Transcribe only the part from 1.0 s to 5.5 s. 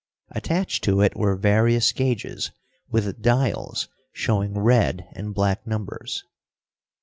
it were various gauges, with dials showing red and